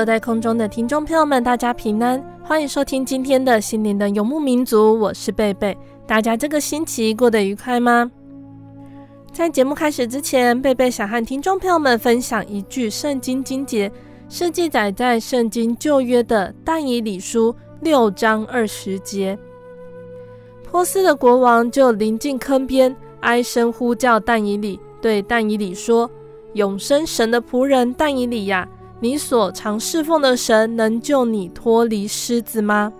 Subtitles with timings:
[0.00, 5.76] 坐在空中的听众朋友们，大家平安，欢迎收听今天的心灵的游牧民族，我是贝贝。
[6.06, 8.10] 大家这个星期过得愉快吗？
[9.30, 13.92] 在节目开始之前，贝贝想和听众朋友们分享一句圣经经节，
[14.30, 19.38] 是记载在圣经旧约的但以理书六章二十节。
[20.70, 26.10] 波斯的国王就临近坑边，哀声呼叫但以理，对但以理说
[26.54, 28.66] ：“永生神的仆人但以理呀！”
[29.02, 32.92] 你所常侍奉的神能救你脱离狮子吗？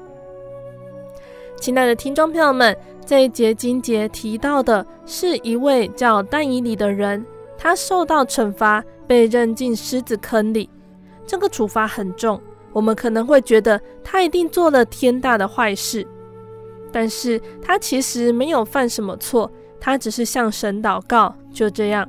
[1.60, 7.22] 亲爱的听众朋友们，这一节经节提到的是一位叫但以理的人，
[7.58, 10.70] 他受到惩罚，被扔进狮子坑里。
[11.26, 12.40] 这个处罚很重，
[12.72, 16.06] 我们可能会觉得他一定做了天大的坏事，
[16.90, 22.08] 但是他其实没有犯什么错，他只是向神祷告，就这样。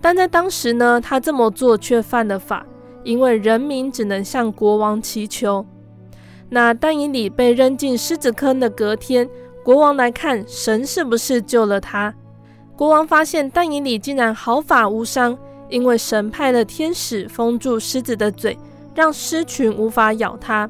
[0.00, 2.66] 但在当时呢，他这么做却犯了法。
[3.06, 5.64] 因为人民只能向国王祈求。
[6.50, 9.28] 那但以理被扔进狮子坑的隔天，
[9.64, 12.12] 国王来看神是不是救了他。
[12.76, 18.58] 国王发现但以理竟然毫发无伤，因为神派了天使封住狮子的嘴，
[18.92, 20.68] 让狮群无法咬他。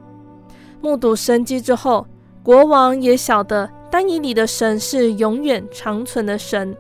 [0.82, 2.06] 目睹神迹之后，
[2.42, 6.76] 国王也晓得但以理的神是永远长存的神。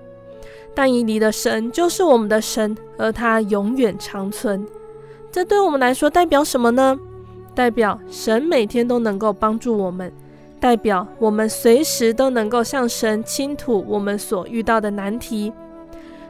[0.74, 4.66] 但以理的神就是我们的神，而他永远长存。
[5.36, 6.98] 这对我们来说代表什么呢？
[7.54, 10.10] 代表神每天都能够帮助我们，
[10.58, 15.52] 代表我们随时都能够向神倾吐我们所遇到的难题。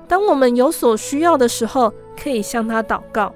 [0.08, 3.32] 当我们有所需要的时候，可以向他祷告。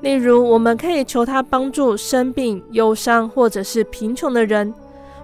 [0.00, 4.74] 例如，我们可以求他帮助生病、忧伤或者是贫穷的人。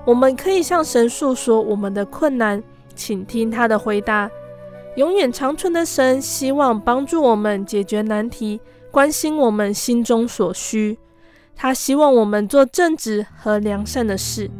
[0.04, 2.62] 我们可以向神诉说我们的困难，
[2.94, 4.30] 请听他的回答。
[4.94, 8.60] 永远长存的神希望帮助我们解决难题。
[8.96, 10.96] 关心我们心中所需，
[11.54, 14.50] 他希望我们做正直和良善的事，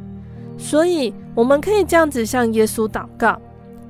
[0.59, 3.41] 所以我们可以这样子向耶稣祷告：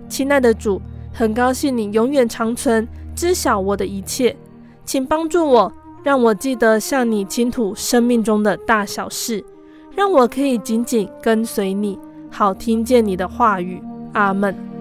[0.08, 0.80] 亲爱的主，
[1.12, 2.86] 很高兴你永远长存，
[3.16, 4.36] 知晓我的一切，
[4.84, 5.72] 请帮助我，
[6.04, 9.44] 让我记得向你倾吐生命中的大小事，
[9.96, 11.98] 让我可以紧紧跟随你，
[12.30, 13.82] 好听见你的话语。
[14.12, 14.75] 阿门。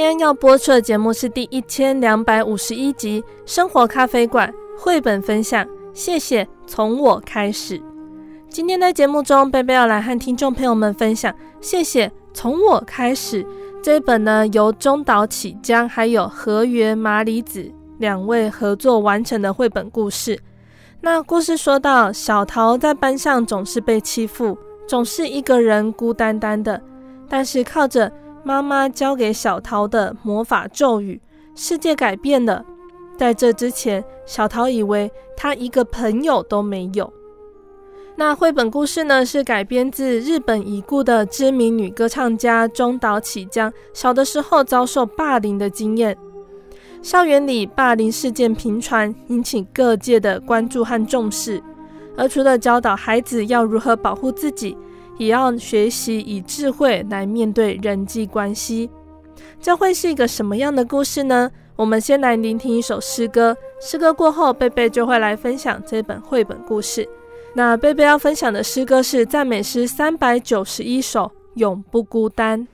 [0.00, 4.50] 今天要播出的节目是第一千两百五十一集《生活咖啡馆》
[4.82, 5.62] 绘本分享。
[5.92, 7.78] 谢谢，从我开始。
[8.48, 13.44] 今天在节目中，贝贝要来和听众朋友们分享《谢谢，从我开始》
[13.82, 20.40] 这一本呢，由中岛启江还有河原麻里子两位合作完成的绘本故事。
[21.02, 24.56] 那故事说到，小桃在班上总是被欺负，
[24.88, 26.80] 总是一个人孤单单的，
[27.28, 28.10] 但是靠着。
[28.42, 31.20] 妈妈教给小桃的魔法咒语，
[31.54, 32.64] 世界改变了。
[33.16, 37.12] 在这之前，小桃以为她一个朋友都没有。
[38.16, 46.16] 那绘本故事呢，是改编自日本已故的知名女歌唱家中岛启江小的时候遭受霸凌的经验。
[47.02, 51.62] 校园里霸凌事件频传，引起各界的关注和重视。
[52.16, 54.76] 而除了教导孩子要如何保护自己，
[55.20, 58.88] 也要学习以智慧来面对人际关系，
[59.60, 61.50] 这会是一个什么样的故事呢？
[61.76, 67.06] 我们先来聆听一首诗歌，诗歌过后，贝贝就会来分享这本绘本故事。
[67.52, 71.24] 那贝贝要分享的诗歌是赞美诗三百九十一首，
[71.56, 72.66] 《永不孤单》。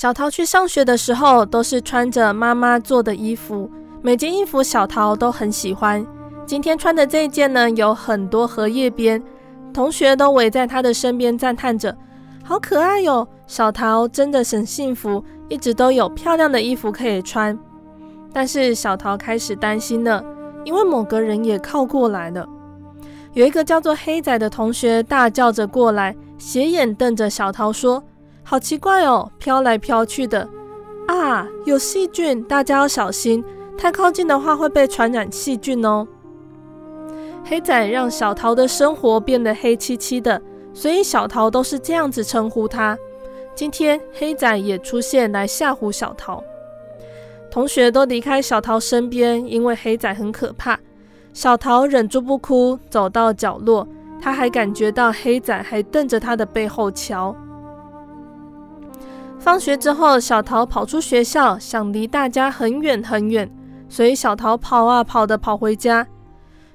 [0.00, 6.02] 小桃去上学的时候，都是穿着妈妈做的衣服，每件衣服小桃都很喜欢。
[6.46, 9.22] 今天穿的这一件呢，有很多荷叶边，
[9.74, 11.94] 同学都围在她的身边赞叹着
[12.42, 13.28] ：“好可爱哟！
[13.46, 17.58] 小桃真的很幸福，一直都有漂亮的衣服可以穿。
[18.32, 20.24] 但是小桃开始担心了，
[20.64, 22.48] 因为某个人也靠过来了。
[23.34, 28.02] 有一个叫做黑仔的同学大叫着过来，斜眼瞪着小桃说
[28.50, 30.40] ：“好奇怪哦，飘来飘去的
[31.06, 33.44] 啊，有细菌，大家要小心，
[33.78, 36.04] 太靠近的话会被传染细菌哦。”
[37.46, 40.42] 黑仔让小桃的生活变得黑漆漆的，
[40.74, 42.98] 所以小桃都是这样子称呼他。
[43.54, 46.42] 今天黑仔也出现来吓唬小桃。
[47.52, 50.76] 同学都离开小桃身边，因为黑仔很可怕。
[51.32, 53.86] 小桃忍住不哭，走到角落，
[54.20, 57.32] 她还感觉到黑仔还瞪着她的背后瞧。
[59.40, 63.50] 放学之后，小桃跑出学校，想离大家很远很远，
[63.88, 66.06] 所以小桃跑啊跑的跑回家。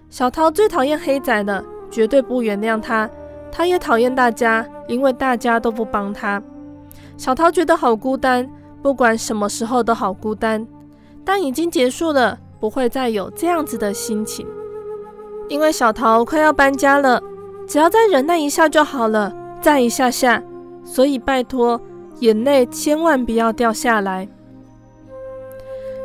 [0.09, 3.07] 小桃最讨厌黑仔了，绝对不原谅他。
[3.51, 6.41] 他也讨厌大家，因为大家都不帮他。
[7.15, 8.49] 小桃觉得好孤单。
[8.81, 10.67] 不管什么时候都好孤单，
[11.23, 14.45] 但已经结束了，不会再有这样子的心情。
[15.49, 17.21] 因为小桃快要搬家了，
[17.67, 20.41] 只要再忍耐一下就好了，再一下下。
[20.83, 21.81] 所以拜托，
[22.25, 24.27] 眼泪千万不要掉下来。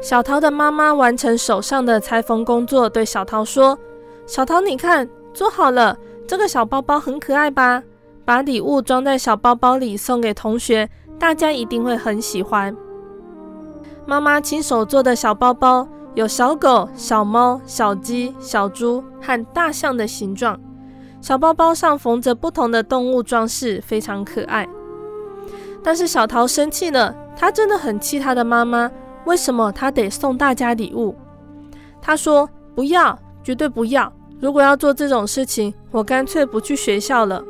[0.02, 3.78] 小桃的妈妈完成手上的裁缝工作，对小桃说
[4.26, 5.96] ：“小桃，你看，做好了，
[6.26, 7.82] 这个小包包很可爱吧？
[8.26, 12.74] 把礼物装在小包包里送给同学。”大家一定会很喜欢。
[14.06, 20.58] 妈妈亲手做的小包包，有小狗、小猫、小鸡、小猪和大象的形状。
[21.20, 24.66] 小包包上缝着不同的动物装饰，非常可爱。
[25.82, 28.90] 但是小桃生气了，她真的很气她的妈妈。
[29.24, 31.14] 为什么她得送大家礼物？
[32.00, 34.12] 她说：“不要，绝对不要！
[34.40, 37.42] 如果要做这种事情，我干脆不去学校了。”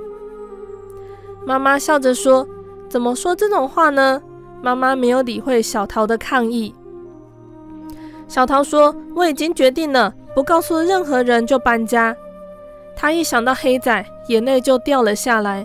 [1.46, 2.46] 妈妈笑着说。
[2.88, 4.20] 怎么说这种话呢？
[4.60, 6.74] 妈妈没有理会小桃的抗议。
[8.26, 12.16] 小桃说：“我已经决定了，不告诉任何人就搬家。”
[12.96, 15.64] 她一想到黑仔，眼泪就掉了下来。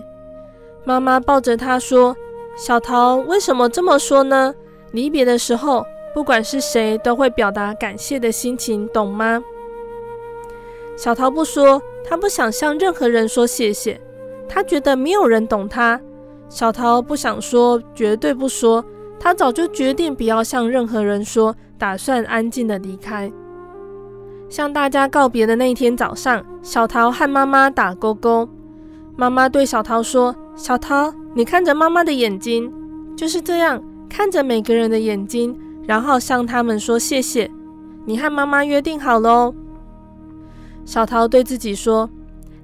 [0.84, 2.16] 妈妈抱着她说
[2.56, 4.54] ：“小桃，为什么这么说呢？
[4.92, 5.84] 离别的时候，
[6.14, 9.42] 不管是谁，都会表达感谢的心情，懂吗？”
[10.96, 14.00] 小桃不说，她不想向任何人说谢谢，
[14.48, 16.00] 她觉得没有人懂她。
[16.48, 18.82] 小桃不想说，绝对不说。
[19.20, 23.30] 她早就决定不要向任何人说，打算安静地离开。
[24.48, 28.48] 向大家告别的那一天早上，小桃和妈妈打勾勾。
[29.16, 32.72] 妈妈对小桃说：“小桃，你看着妈妈的眼睛，
[33.14, 35.54] 就是这样看着每个人的眼睛，
[35.86, 37.50] 然后向他们说谢谢。
[38.06, 39.54] 你和妈妈约定好喽。”
[40.86, 42.08] 小桃对自己说：“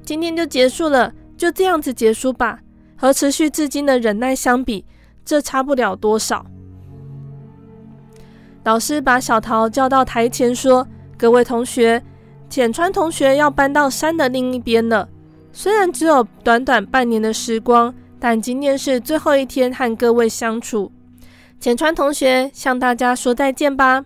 [0.02, 2.60] 今天就结束了，就这样子结束吧。”
[2.96, 4.86] 和持续至今的忍耐相比，
[5.22, 6.46] 这差不了多少。
[8.64, 10.86] 老师把小桃叫到台前说
[11.18, 12.02] ：“各位同学，
[12.48, 15.08] 浅川同学要搬到山的另一边了。
[15.52, 20.92] 虽然只有短短半年的时光，但今天是最后一天和各位相处。
[21.58, 24.04] 浅川同学向大家说再见吧。”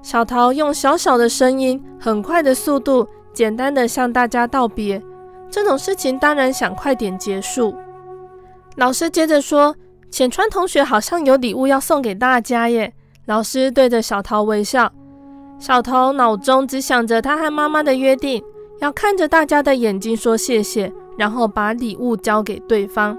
[0.00, 5.02] 小桃用小小的声音、很快的速度，简单的向大家道别。
[5.50, 7.74] 这种事情当然想快点结束。
[8.76, 9.74] 老师接着说
[10.12, 12.94] ：“浅川同学好像有礼物要送给大家耶。”
[13.26, 14.92] 老师对着小桃微笑。
[15.58, 18.40] 小桃脑中只想着他和妈妈的约定，
[18.78, 23.18] 要看着大家的眼睛说谢谢，然后把礼物交给对方。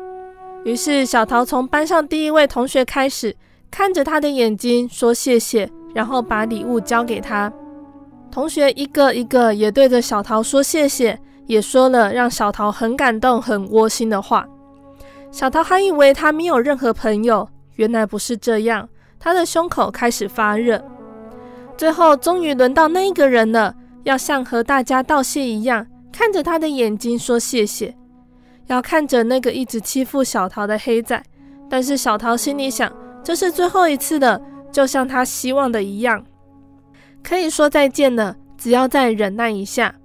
[0.63, 3.35] 于是小桃从班上第一位同学开始，
[3.69, 7.51] 看着他的眼睛说谢谢，然后把礼物交给他。
[8.31, 11.19] 同学一个一个也对着小桃说谢谢。
[11.49, 14.47] 也说了让小桃很感动、很窝心的话。
[15.31, 18.87] 小桃还以为他没有任何朋友，原来不是这样。
[19.19, 20.79] 他的胸口开始发热。
[21.75, 25.83] 最后，终于轮到那个人了，要像和大家道谢一样，
[26.19, 27.95] 看着他的眼睛说谢谢。
[28.67, 31.23] 要看着那个一直欺负小桃的黑仔，
[31.69, 32.91] 但是小桃心里想，
[33.23, 34.37] 这是最后一次了，
[34.69, 36.21] 就像他希望的一样，
[37.23, 39.95] 可以说再见了，只要再忍耐一下。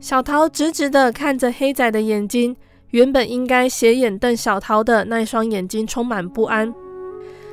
[0.00, 2.56] 小桃直直地看着黑仔的眼睛，
[2.92, 6.72] 原本应该斜眼瞪小桃的那双眼睛充满不安。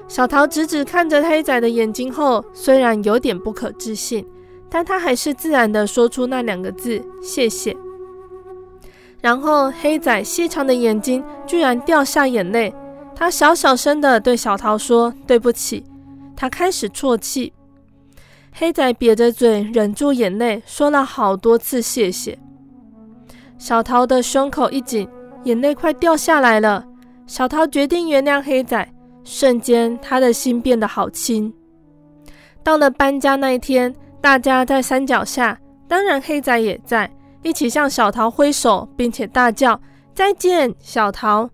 [0.07, 4.25] 小桃直直看着黑仔的眼睛后，虽然有点不可置信，
[4.73, 7.77] 但他还是自然地说出那两个字：“谢谢。”
[9.21, 12.73] 然后黑仔细长的眼睛居然掉下眼泪，
[13.15, 15.83] 他小小声地对小桃说：“对不起。”
[16.35, 17.53] 他开始啜泣。
[18.51, 22.35] 黑仔瘪着嘴，忍住眼泪，说了好多次谢谢。
[23.59, 25.07] 小桃的胸口一紧，
[25.43, 26.83] 眼泪快掉下来了。
[27.27, 28.91] 小桃决定原谅黑仔，
[29.23, 31.53] 瞬间他的心变得好轻。
[32.63, 37.11] 到了搬家那一天，大家在山脚下，当然黑仔也在，
[37.41, 39.77] 一起向小桃挥手，并且大叫
[40.15, 41.49] 再见，小桃。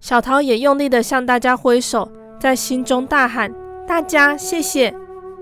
[0.00, 3.54] 小桃也用力地向大家挥手，在心中大喊：
[3.86, 4.92] 大家谢谢，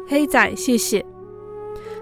[0.07, 1.03] 黑仔谢谢。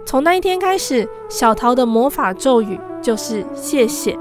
[0.04, 4.18] 从那一天开始，小桃的魔法咒语就是谢谢。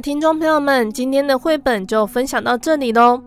[0.00, 3.20] 听众朋友们，今天的绘本就分享到这里喽。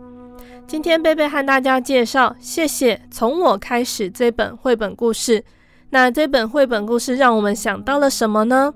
[0.66, 5.44] 今天贝贝和大家介绍，谢谢从我开始这本绘本故事。
[5.92, 8.74] 那这本绘本故事让我们想到了什么呢？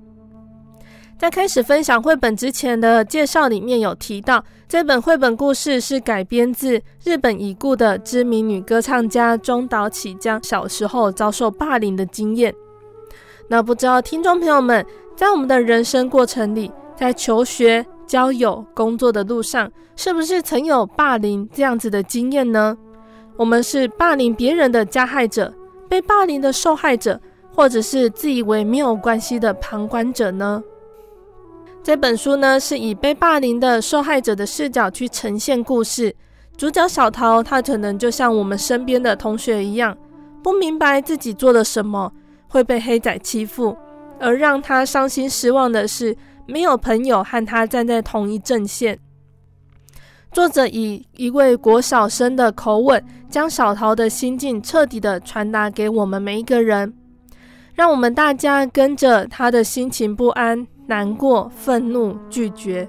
[1.17, 12.53] 在开始分享绘本之前的介绍里面有提到，这本绘本故事是改编自日本已故的知名女歌唱家中岛启江小时候遭受霸凌的经验。
[13.47, 14.85] 那不知道听众朋友们，
[15.15, 22.75] 在我们的人生过程里，在求学、交友、工作的路上，是不是曾有霸凌这样子的经验呢？
[23.37, 25.53] 我们是霸凌别人的加害者，
[25.87, 27.21] 被霸凌的受害者，
[27.53, 30.63] 或者是自以为没有关系的旁观者呢？
[31.83, 36.13] 这本书呢，是以被霸凌的受害者的视角去呈现故事。
[36.57, 39.95] 主角小桃，她可能就像我们身边的同学一样，
[40.41, 42.11] 不明白自己做了什么
[42.49, 43.77] 会被黑仔欺负，
[44.19, 48.97] 而让她伤心失望的是，没有朋友和他站在同一阵线。
[50.31, 56.93] 作者以一位国小生的口吻，将小桃的心境彻底的传达给我们每一个人，
[57.73, 62.87] 让我们大家跟着他的心情不安、难过、愤怒、拒绝。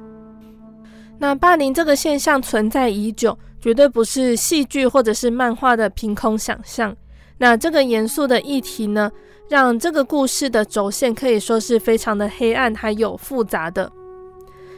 [1.18, 6.94] 那霸凌这个现象存在已久，绝对不是戏剧或者是漫画的凭空想象。
[7.38, 9.10] 那这个严肃的议题呢，
[9.48, 13.90] 让这个故事的轴线可以说是非常的黑暗，还有复杂的。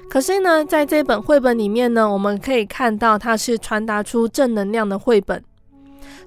[0.09, 5.42] 可是呢，在这本绘本里面呢，我们可以看到它是传达出正能量的绘本。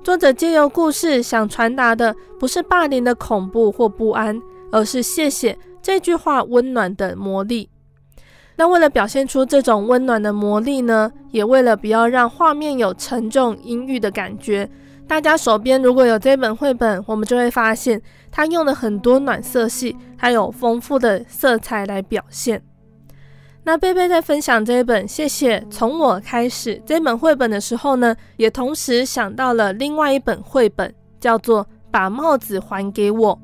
[0.03, 7.69] 作者借由故事想传达的不是霸凌的恐怖或不安，而是谢谢这句话温暖的魔力。
[8.55, 14.69] 那为了表现出这种温暖的魔力呢，也为了不要让画面有沉重阴郁的感觉。
[15.07, 18.01] 大家手边如果有这本绘本，我们就会发现
[18.35, 22.59] 它用了很多暖色系，还有丰富的色彩来表现。
[23.63, 33.35] 那贝贝在分享这一本《谢谢从我开始》这本绘本的时候呢，也同时想到了另外一本绘本，叫做《把帽子还给我》。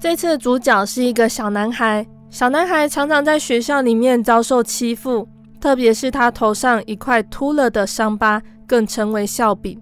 [0.00, 5.28] 这次的主角是一个小男孩，小男孩常常在学校里面遭受欺负，
[5.60, 9.78] 特别是他头上一块秃了的伤疤，更成为笑柄。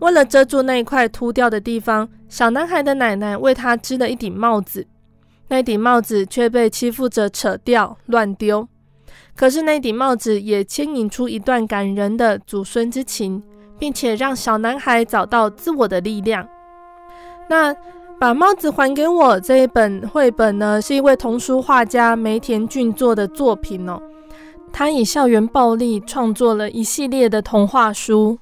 [0.00, 4.84] 为了遮住那一块秃掉的地方，小男孩的奶奶为他织了一顶帽子。
[5.46, 8.66] 那顶帽子却被欺负者扯掉、乱丢。
[9.36, 13.40] 可是那顶帽子也牵引出一段感人的祖孙之情，
[13.78, 16.44] 并且让小男孩找到自我的力量。
[17.48, 17.72] 那
[18.18, 24.02] 把帽子还给我这一本绘本呢，是一位童书画家梅田俊作的作品哦。
[24.72, 28.40] 他以校园暴力创作了一系列的童话书。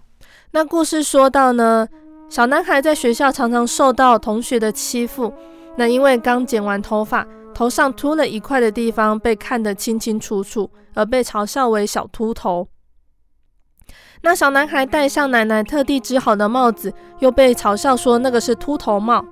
[0.52, 1.87] 那故事说到呢，
[2.32, 5.30] 小男孩在学校常常受到同学的欺负。
[5.76, 12.66] 那因为刚剪完头发，头上秃了一块的地方被看得清清楚楚，而被嘲笑为小秃头。
[14.22, 19.22] 那小男孩戴上奶奶特地织好的帽子，又被嘲笑说那个是秃头帽。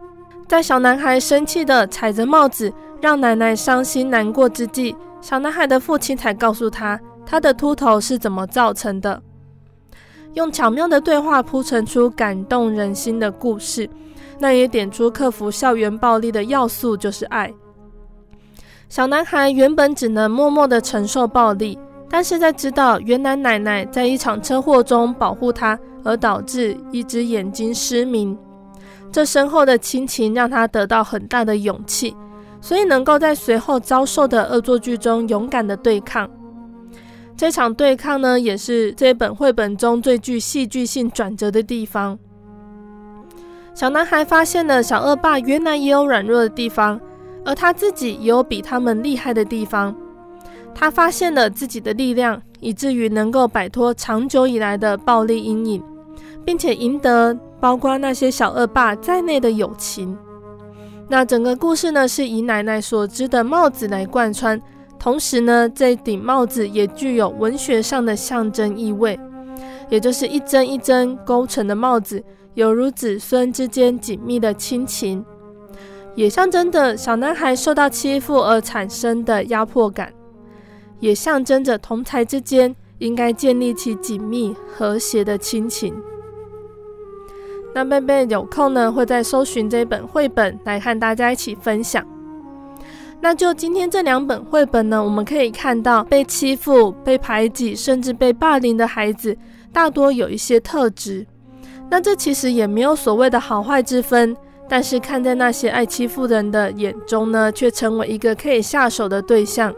[0.47, 9.23] 在小男孩生气地踩着帽子，让奶奶伤心难过之际，小男孩的父亲才告诉他，他的秃头是怎么造成的。
[10.35, 13.89] 用巧妙的对话铺陈出感动人心的故事，
[14.39, 17.53] 那也点出克服校园暴力的要素就是爱。
[18.89, 28.37] 小男孩原本只能默默的承受暴力，但是在知道原来奶奶在一场车祸中保护他，而导致一只眼睛失明，
[29.13, 32.17] 这深厚的亲情让他得到很大的勇气，
[32.61, 36.31] 所以能够在随后遭受的恶作剧中勇敢的对抗。
[37.41, 42.19] 这场对抗呢，也是这本绘本中最具戏剧性转折的地方。
[43.73, 47.01] 小男孩发现了小恶霸原来也有软弱的地方，
[47.43, 49.97] 而他自己也有比他们厉害的地方。
[50.75, 55.83] 他发现了自己的力量，以至于能够摆脱长久以来的暴力阴影，
[56.45, 60.15] 并且赢得包括那些小恶霸在内的友情。
[61.09, 64.61] 那整个故事呢，是以奶奶所织的帽子来贯穿，
[65.01, 69.19] 同时呢，这顶帽子也具有文学上的象征意味，
[69.89, 75.25] 也就是一针一针勾成的帽子，犹如子孙之间紧密的亲情，
[76.15, 80.13] 也象征着小男孩受到欺负而产生的压迫感，
[80.99, 85.95] 也象征着同才之间应该建立起紧密和谐的亲情。
[87.75, 92.07] 那贝贝有空呢，会再搜寻这本绘本来和大家一起分享。
[93.21, 99.37] 那就今天这两本绘本呢，我们可以看到被欺负、被排挤，甚至被霸凌的孩子，
[99.73, 101.27] 大多有一些特质。
[101.91, 104.35] 那这其实也没有所谓的好坏之分，
[104.69, 109.75] 但是看在那些爱欺负人的眼中呢，却成为一个可以下手的对象。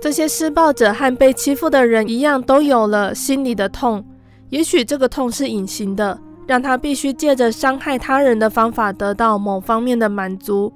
[0.00, 4.04] 这些施暴者和被欺负的人一样，都有了心里的痛，
[4.48, 6.18] 也许这个痛是隐形的。
[6.46, 10.72] 让他必须借着伤害他人的方法得到某方面的满足，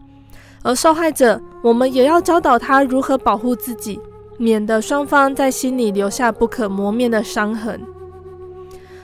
[0.62, 4.00] 而受害者，我们也要教导他如何保护自己，
[4.38, 7.80] 免得双方在心里留下不可磨灭的伤痕。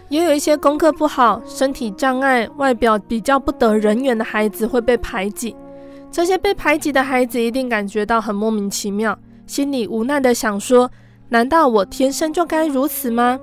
[0.09, 5.55] 也有一些功课不好、身体障碍、外表比较不得人缘的孩子会被排挤，
[6.11, 10.91] 这些被排挤的孩子一定感觉到很莫名其妙，心里无奈的想说：
[11.29, 13.39] 难道我天生就该如此吗？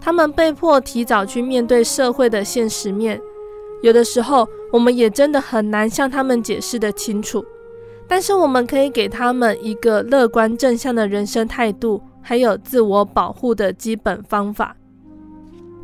[0.00, 3.20] 他们被迫提早去面对社会的现实面，
[3.82, 7.44] 有的时候我们也真的很难向他们解释得清楚。
[8.06, 14.76] 但是我们可以给他们一个乐观正向的人生态度，还有自我保护的基本方法。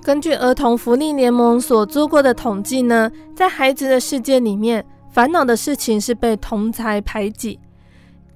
[0.03, 7.61] 根据儿童福利联盟所做过的统计呢，在孩子的世界里面，烦恼的事情是被同才排挤，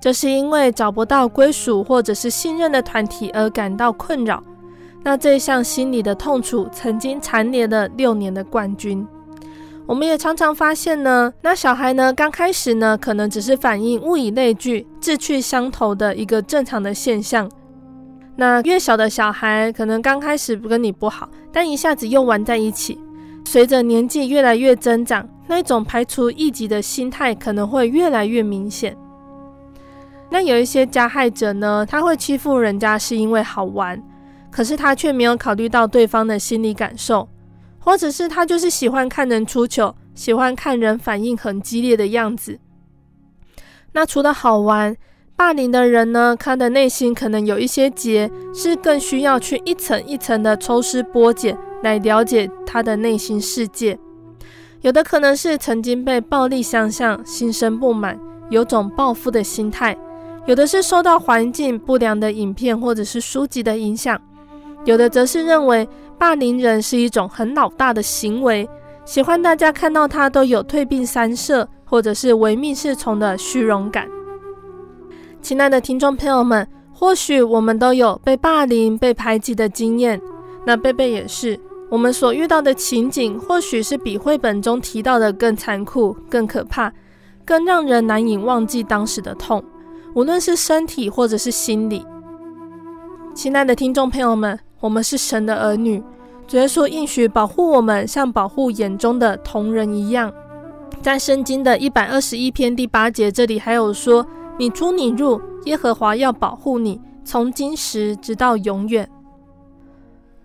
[0.01, 4.43] 这是因为找不到归属或者是信任的团体而感到困扰。
[5.03, 9.05] 那这项心理的痛楚，曾经蝉联了六年的冠军。
[9.91, 17.51] 我们也常常发现呢，那小孩呢，刚开始呢，可能只是反应物以类聚、志趣相投的一个正常的现象。
[18.37, 23.01] 那越小的小孩，可能刚开始不跟你不好，但一下子又玩在一起。
[23.45, 28.97] 随着年纪越来越增长，那种排除异己的心态可能会越来越明显。
[30.29, 34.01] 那有一些加害者呢，他会欺负人家是因为好玩。
[34.53, 37.29] 可是他却没有考虑到对方的心理感受，
[37.81, 42.59] 或者是他就是喜欢看人出糗，喜欢看人反应很激烈的样子。
[43.93, 44.95] 那除了好玩，
[45.35, 53.99] 霸凌的人呢，他的内心可能有一些结，是更需要去一层一层的抽丝剥茧来了解他的内心世界。
[54.83, 58.19] 有的可能是曾经被暴力相向，心生不满，
[58.51, 59.95] 有种报复的心态；
[60.47, 64.21] 有的是受到环境不良的影片或者是书籍的影响。
[64.85, 65.87] 有的则是认为
[66.21, 68.69] 霸凌人是一种很老大的行为，
[69.07, 74.07] 喜欢大家看到他都有退避三舍，或者是唯命是从的虚荣感。
[75.41, 80.21] 亲爱的听众朋友们，或许我们都有被霸凌、被排挤的经验，
[80.67, 81.59] 那贝贝也是。
[81.89, 86.93] 我们所遇到的情景，或许是比绘本中提到的更残酷、更可怕、
[87.47, 89.65] 更让人难以忘记当时的痛，
[90.15, 92.05] 无论是身体或者是心理。
[93.35, 94.61] 亲爱的听众朋友们。
[94.81, 96.03] 我们是神的儿女，
[96.57, 100.33] 耶稣应许保护我们，像保护眼中的瞳人一样。
[101.01, 104.27] 在圣经的一百二十一篇第八节，这里还有说
[104.59, 109.09] ：“你出你入，耶和华要保护你，从今时直到永远。”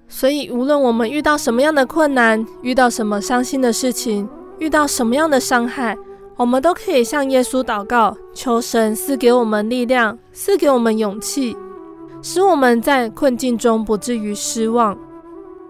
[0.08, 5.98] 所以，无论我们遇到什么样的困难，遇到什么伤心的事情，遇到什么样的伤害，
[6.38, 11.58] 我们都可以向耶稣祷告，求神赐给我们力量，赐给我们勇气。
[12.22, 14.98] 使我们在困境中不至于失望，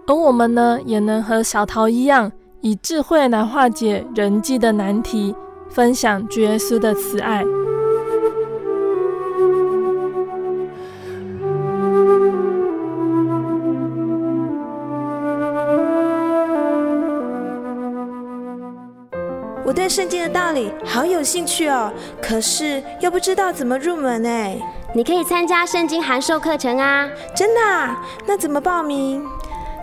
[0.08, 5.34] 而我们呢，也能和小桃一样，以智慧来化解人际的难题，
[5.68, 7.44] 分享主耶稣的慈爱。
[19.64, 21.92] 我对圣经的道理好有兴趣哦，
[22.22, 24.56] 可是又不知道怎么入门哎。
[24.94, 27.08] 你可以参加圣经函授课程啊！
[27.34, 28.00] 真的啊？
[28.24, 29.22] 那怎么报名？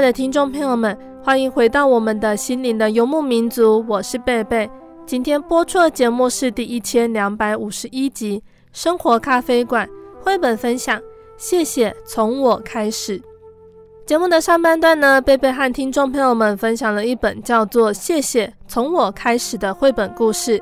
[0.00, 4.66] 爱的听众朋友们，欢迎回到我们的心灵的游牧民族，我是贝贝。
[5.04, 8.38] 今天播出的节目是第一千两百五十一集
[8.72, 9.86] 《生活咖啡馆》
[10.24, 10.98] 绘本分享。
[11.36, 13.20] 谢谢，从我开始。
[14.06, 20.58] 节目的上半段呢，贝贝和听众朋友们分享了一本叫做《谢谢，从我开始》的绘本故事。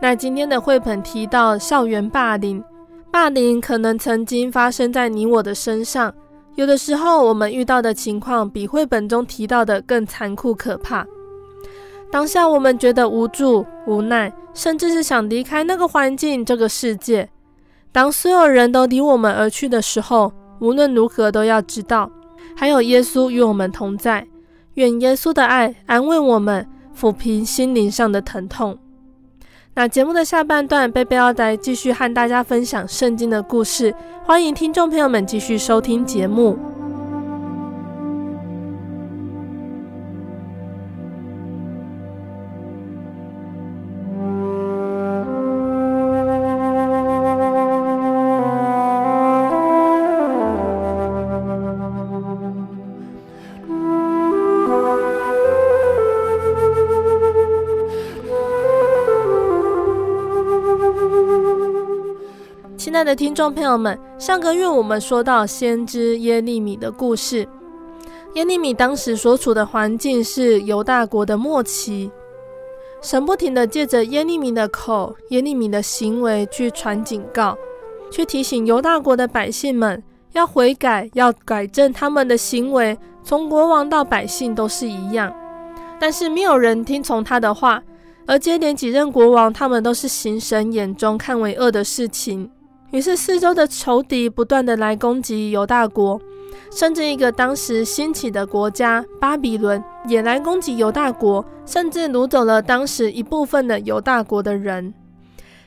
[0.00, 2.60] 那今天的绘本提到校园霸凌，
[3.12, 6.12] 霸凌可能曾经发生在你我的身上。
[6.56, 11.04] 有的时候，我们遇到的情况比绘本中提到的更残酷可怕。
[12.12, 17.28] 当下，我们觉得无助、无奈，甚至是想离开那个环境、这个世界。
[17.90, 22.08] 当所有人都离我们而去的时候，无论如何都要知道，
[22.56, 24.24] 还有耶稣与我们同在。
[24.74, 26.64] 愿耶稣的爱安慰我们，
[26.96, 28.78] 抚平心灵上的疼痛。
[29.76, 33.92] 那节目的下半段，贝贝要来继续和大家分享圣经的故事，
[34.24, 36.56] 欢迎听众朋友们继续收听节目。
[63.04, 67.46] 爱的听众朋友们，上个月我们说到先知耶利米的故事。
[68.32, 72.10] 耶利米当时所处的环境是犹大国的末期，
[73.02, 77.54] 神不停地借着耶利米的口、耶利米的行为去传警告，
[78.10, 85.30] 去提醒犹大国的百姓们要悔改，要改正他们的行为，从国王到百姓都是一样。
[86.00, 87.82] 但是没有人听从他的话，
[88.26, 92.50] 而接连几任国王，他们都是行神眼中看为恶的事情。
[92.94, 96.20] 于是，四周的仇敌不断地来攻击犹大国，
[96.70, 104.94] 甚至一个当时兴起的国家巴比伦也来攻击犹大国，甚至掳走了当时一部分的犹大国的人。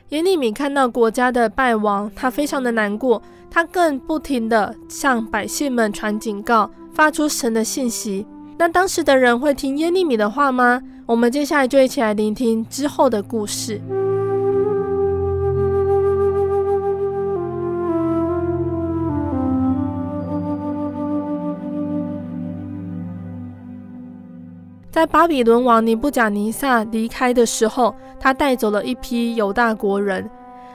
[0.08, 8.26] 耶利米看到国家的败亡，他非常的难过，他更不停地向百姓们传警告，发出神的信息。
[8.56, 10.80] 那当时的人会听耶利米的话吗？
[11.04, 13.78] 我们接下来就一起来聆听之后的故事。
[24.98, 30.28] 在巴比伦王尼布甲尼撒离开的时候，他带走了一批犹大国人。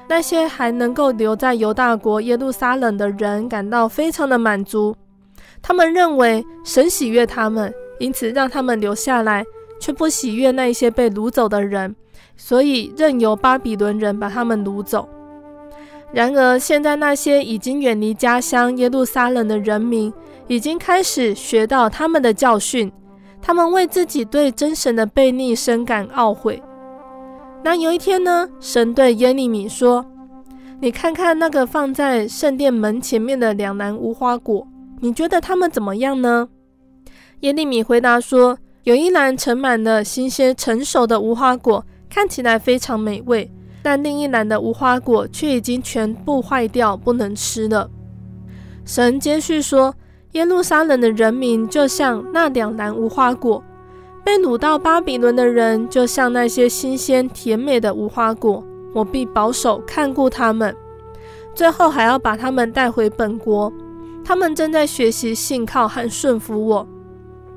[0.07, 4.95] 那些还能够留在犹大国耶路撒冷的人感到非常的满足。
[5.61, 9.43] 他们认为神喜悦他们，因此让他们留下来，
[9.77, 11.93] 却不喜悦那些被掳走的人，
[12.37, 15.05] 所以任由巴比伦人把他们掳走。
[16.13, 20.13] 然而，现在那些已经远离家乡耶路撒冷的人民，
[20.47, 22.89] 已经开始学到他们的教训。
[23.45, 26.63] 他们为自己对真神的悖逆深感懊悔。
[27.61, 30.05] 那有一天呢，神对耶利米说
[30.79, 34.65] ：“你看看那个放在圣殿门前面的两篮无花果，
[35.01, 36.47] 你觉得它们怎么样呢？”
[37.41, 43.45] 耶利米回答说：“有一篮盛满了新鲜成熟的无花果，看起来非常美味；
[43.81, 47.89] 但另一篮的无花果却已经全部坏掉，不能吃了。”
[48.85, 49.93] 神接续说。
[50.33, 53.63] 耶路撒冷的人民就像那两篮无花果，
[54.23, 60.75] 被掳到巴比伦的人就像那些新鲜甜美的无花果，我必保守看顾他们，
[61.53, 63.71] 最后还要把他们带回本国。
[64.25, 66.87] 他们正在学习信靠和顺服我。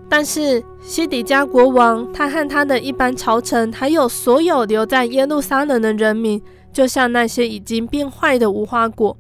[0.09, 6.41] 但是西底家国王，他和他的一般朝臣，还有所有留在耶路撒冷的人民，
[6.73, 9.17] 就像那些已经变坏的无花果，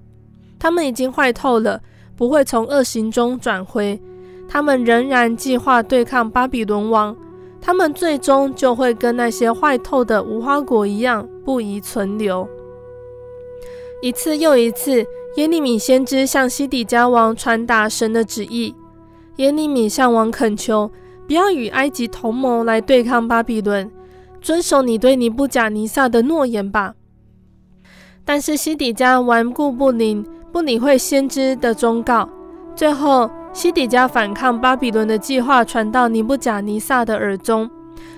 [0.58, 1.80] 他们已经坏透了。
[2.16, 4.00] 不会从恶行中转回，
[4.48, 7.14] 他们仍然计划对抗巴比伦王，
[7.60, 12.48] 他们最终就会跟那些坏透的无花果一样不宜存留。
[14.02, 15.04] 一次又一次，
[15.36, 18.74] 耶利米先知向西底家王传达神的旨意。
[19.36, 20.90] 耶利米向王恳求，
[21.26, 23.90] 不要与埃及同盟来对抗巴比伦，
[24.40, 26.94] 遵守你对尼布甲尼撒的诺言吧。”
[28.24, 30.24] 但是西底家顽固不灵，
[30.56, 32.26] 不理会先知的忠告。
[32.74, 37.68] 最后，西底家反抗巴比伦的计划传到尼布甲尼撒的耳中，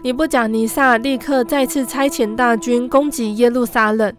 [0.05, 4.15] 尼布甲尼撒立刻再次差遣大军攻击耶路撒冷。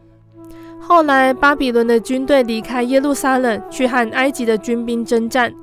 [0.81, 5.53] 后来，巴比伦的军队离开耶路撒冷，去和埃及的军兵征战，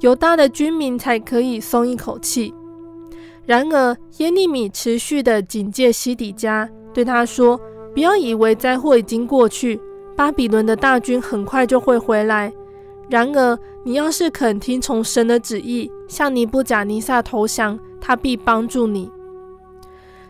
[0.00, 2.52] 犹大的军民才可以松一口气。
[3.46, 7.58] 然而，耶利米持续地警戒西底家，对他说。
[7.94, 9.78] 不要以为灾祸已经过去，
[10.14, 12.52] 巴比伦的大军很快就会回来。
[13.08, 19.10] 然而，你要是肯听从神的旨意，向尼布甲尼撒投降，他必帮助你。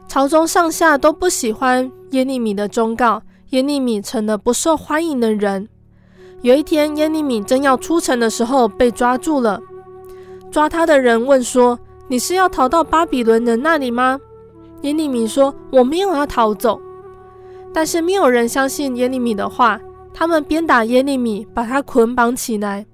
[0.09, 5.69] 朝中上下都不喜欢耶利米的忠告，耶利米成了不受欢迎的人。
[6.43, 9.61] 有一天，耶利米正要出城的时候，被抓住了。
[10.51, 14.19] 抓他的人问说：“你是要逃到巴比伦人那里吗？”
[14.83, 16.81] 耶利米说：“我没有要逃走。”
[17.75, 19.81] 但是没有人相信耶利米的话，
[20.13, 22.85] 他们鞭打耶利米，把他捆绑起来，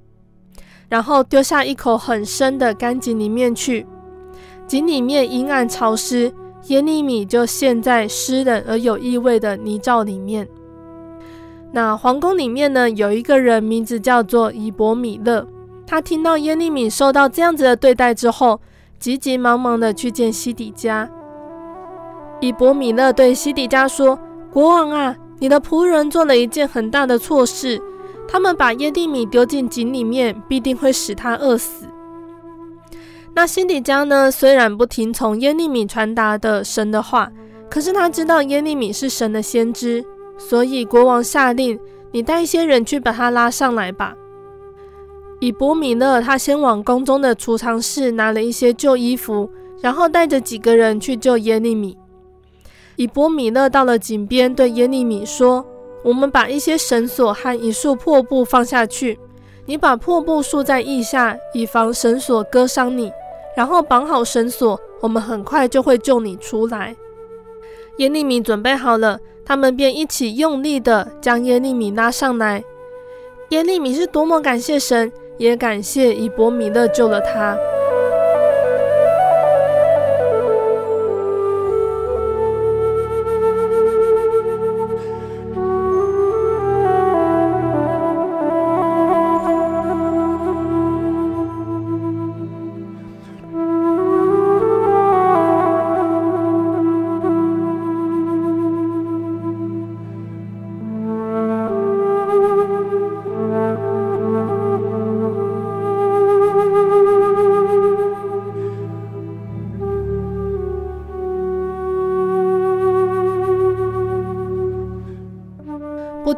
[0.88, 3.84] 然后丢下一口很深的干井里面去。
[4.68, 6.32] 井里面阴暗潮湿，
[6.68, 10.46] 耶利米就陷在湿冷而有异味的泥沼里面。
[11.72, 15.44] 那皇宫里面呢，有一个人名字叫做以伯米勒，
[15.84, 18.60] 他听到耶利米受到这样子的对待之后，
[19.00, 21.10] 急急忙忙的去见西底家。
[22.40, 24.16] 以伯米勒对西底家说。
[24.52, 27.80] 国王啊，你的仆人做了一件很大的错事。
[28.30, 31.86] 他们把耶利米丢进井里面，必定会使他饿死。
[33.34, 34.30] 那辛底加呢？
[34.30, 37.30] 虽然不听从耶利米传达的神的话，
[37.70, 40.04] 可是他知道耶利米是神的先知，
[40.36, 41.78] 所以国王下令：
[42.10, 44.14] 你带一些人去把他拉上来吧。
[45.40, 49.48] 以伯米勒他先往宫中的储藏室拿了一些旧衣服，
[49.80, 51.96] 然后带着几个人去救耶利米。
[52.98, 55.64] 以伯米勒到了井边，对耶利米说
[56.02, 59.16] ：“我们把一些绳索和一束破布放下去，
[59.66, 63.12] 你把破布束在腋下，以防绳索割伤你。
[63.56, 66.96] 然后绑好绳索，我们很快就会救你出来。”
[67.98, 72.64] 耶利米准备好了，他们便一起用力地将耶利米拉上来。
[73.50, 77.56] 耶利米是多么感谢神，也感谢以伯米勒救了他。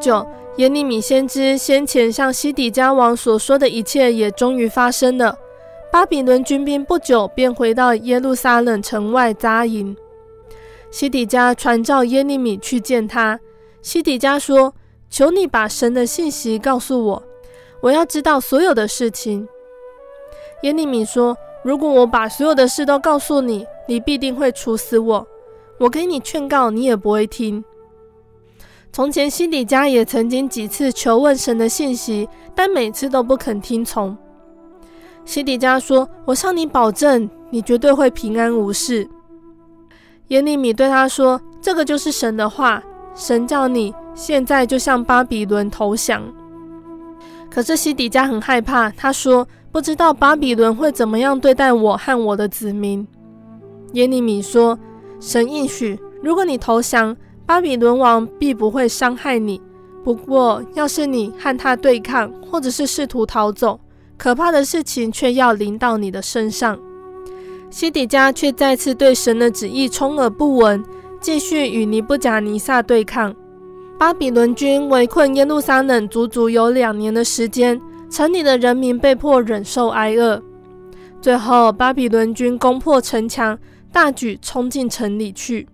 [0.00, 5.36] 久，耶利米先知先前向西底家王所说的一切也终于发生了。
[5.92, 9.96] 巴比伦军兵不久便回到耶路撒冷城外扎营。
[10.90, 13.38] 西底家传召耶利米去见他。
[13.82, 14.74] 西底家说
[15.08, 17.22] ：“求你把神的信息告诉我，
[17.80, 19.48] 我要知道所有的事情。”
[20.62, 25.26] 耶利米说：“如果我把所有的事都告诉你，你必定会处死我。
[25.78, 27.64] 我给你劝告，你也不会听。”
[28.92, 34.16] 从前西底家也曾经几次求问神的信息，但每次都不肯听从。
[35.24, 39.08] 西底家说：“我向你保证，你绝对会平安无事。”
[40.28, 42.82] 耶利米对他说：“这个就是神的话，
[43.14, 46.20] 神叫你现在就向巴比伦投降。”
[47.48, 53.06] 可是西底家很害怕，他说：“不知道巴比伦会怎么样对待我和我的子民。”
[53.94, 54.76] 耶利米说
[55.20, 57.16] ：“神应许，如果你投降。”
[57.50, 59.60] 巴比伦王必不会伤害你。
[60.04, 63.80] 不过，要是你和他对抗，或者是试图逃走，
[64.16, 66.78] 可怕的事情却要临到你的身上。
[67.68, 70.80] 西底家却再次对神的旨意充耳不闻，
[71.20, 73.34] 继续与尼布甲尼撒对抗。
[73.98, 80.40] 巴比伦军围困耶路撒冷足足有两年的时间，城里的人民被迫忍受挨饿。
[81.20, 83.58] 最后，巴比伦军攻破城墙，
[83.90, 85.66] 大举冲进城里去。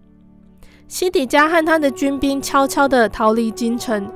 [0.88, 4.08] 西底家和他的军兵悄悄地逃离京城，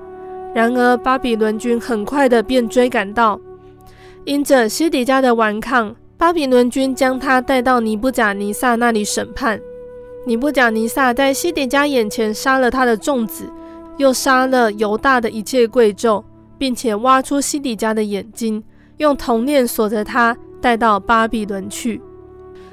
[0.54, 3.40] 然而巴比伦军很快地便追赶到。
[4.24, 9.60] 因着西底家的顽抗，巴比伦军将他带到尼布甲尼撒那里审判。
[10.24, 13.50] 尼布甲尼撒在西底家眼前杀了他的众子，
[13.96, 16.22] 又杀了犹大的一切贵胄，
[16.56, 18.62] 并且挖出西底家的眼睛，
[18.98, 22.00] 用铜链锁着他，带到巴比伦去。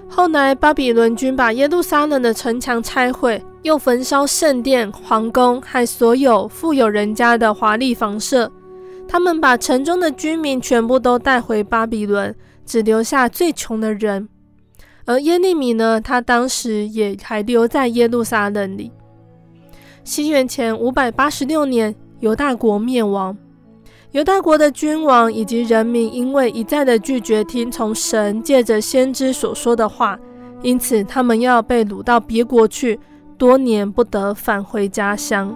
[0.08, 3.42] 后来巴比伦军把耶路撒冷的城墙拆毁。
[3.68, 8.50] 又焚烧圣殿、皇宫和所有富有人家的华丽房舍。
[9.10, 12.34] 他们把城中的居民全部都带回巴比伦，
[12.66, 14.30] 只留下最穷的人。
[15.06, 18.90] 而耶利米呢，他当时也还留在耶路撒冷里。
[20.06, 23.38] 西元前五百八十六年，犹大国灭亡。
[24.12, 30.18] 犹大国的君王以及人民因为一再的拒绝听从神借着先知所说的话，
[30.62, 32.98] 因此他们要被掳到别国去。
[33.38, 35.56] 多年不得返回家乡。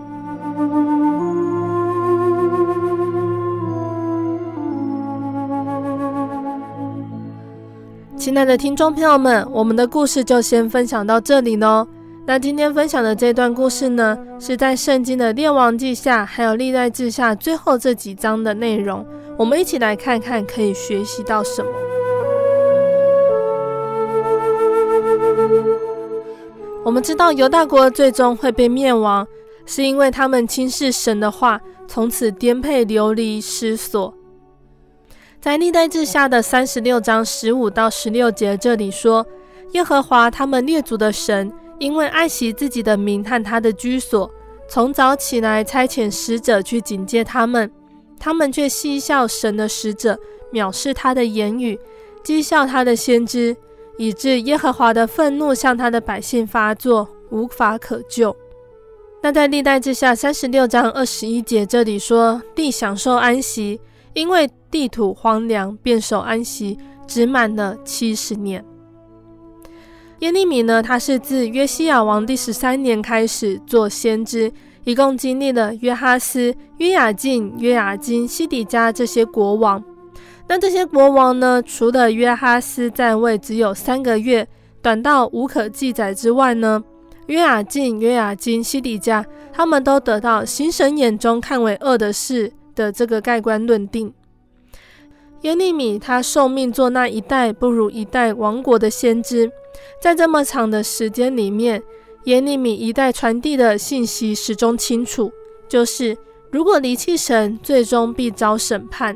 [8.15, 11.87] 亲爱的听众朋友们，我们的故事就先分享到这里喽。
[12.27, 19.03] 那今天分享的这段故事呢，是在圣经的列王记下还有历代志下最后这几章的内容。
[19.37, 21.90] 我们一起来看看可以学习到什么。
[26.91, 29.25] 我们知道犹大国最终会被灭亡，
[29.65, 34.13] 是因为他们轻视神的话，从此颠沛流离失所。
[35.39, 39.25] 在历代志下的三十六章十五到十六节这里说，
[39.71, 44.29] 耶和华他们列祖的神，因为爱惜自己的名和他的居所，
[44.67, 47.71] 从早起来差遣使者去警戒他们，
[48.19, 50.19] 他们却戏笑神的使者，
[50.51, 51.79] 藐视他的言语，
[52.21, 53.55] 讥笑他的先知。
[54.01, 58.35] 以致耶和华的愤怒向他的百姓发作，无法可救。
[59.21, 63.79] 那在历代志下三十六章二十一节这里说：“地享受安息，
[64.15, 66.75] 因为地土荒凉，便守安息，
[67.05, 68.65] 只满了七十年。”
[70.21, 74.51] 耶利米呢，他是自约西亚王第十三年开始做先知，
[74.83, 79.83] 一共经历了约哈斯、约雅敬、约雅斤、西底家这些国王。
[80.51, 84.45] 那这些国王呢，除了约哈斯在位只有三个月，
[84.81, 86.83] 短到无可记载之外呢，
[87.27, 94.13] 约雅敬、约雅斤、西底家，他们都得到行神眼中看为恶的事的这个盖棺论定。
[95.43, 99.49] 耶利米他受命做那一代不如一代亡国的先知，
[100.01, 101.81] 在这么长的时间里面，
[102.25, 105.31] 耶利米一代传递的信息始终清楚，
[105.69, 106.17] 就是
[106.51, 109.15] 如果离弃神，最终必遭审判。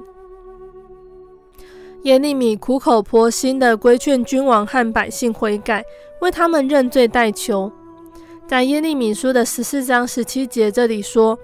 [2.06, 5.84] 耶利米苦口婆心地规劝君王和百姓悔改，
[6.22, 7.72] 为他们认罪代求。
[8.48, 11.36] 在耶利米书的十四章十七节这里说：“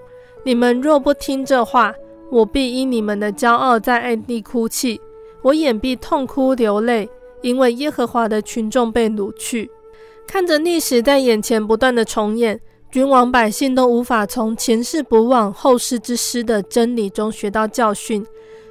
[0.46, 1.92] 你们若不听这话，
[2.30, 5.00] 我必因你们的骄傲在暗地哭泣，
[5.42, 7.10] 我眼必痛哭流泪，
[7.40, 9.68] 因为耶和华的群众被掳去。”
[10.28, 18.24] 看着历史在眼前不断的重演，君王百姓都无法从前世不忘后世之师的真理中学到教训，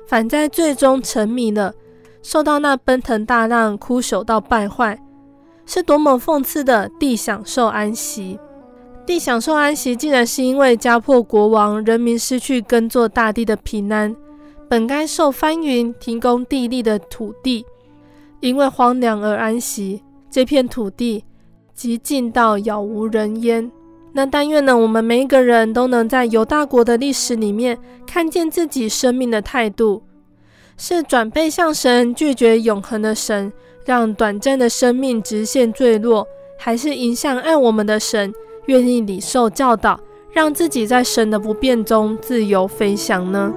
[0.08, 1.74] 反在最终沉迷了。
[2.22, 5.00] 受到那奔腾大浪枯朽到败坏，
[5.66, 6.90] 是多么讽刺的！
[7.00, 8.40] 地享受安息，
[9.06, 14.16] 地享受安息，竟然是因为家破国亡，人民失去耕作大地的平安。
[14.70, 17.66] 本该受翻云提供地利的土地，
[18.40, 21.26] 因为荒凉而安息，这片土地
[21.74, 23.70] 极尽到杳无人烟。
[24.14, 30.04] 那但愿呢，我们每一个人都能在犹大国的历史里面，看见自己生命的态度。
[30.78, 33.52] 是转背向神，拒绝永恒的神，
[33.86, 38.34] 让短暂的生命直线坠落，还是迎向爱我们的神，
[38.66, 40.00] 愿意领受教导，
[40.32, 43.54] 让自己在神的不变中自由飞翔呢？